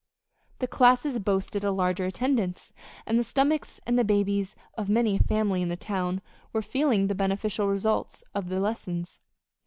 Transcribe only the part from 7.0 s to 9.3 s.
the beneficial results of the lessons.